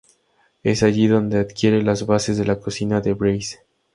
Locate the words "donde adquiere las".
1.05-2.07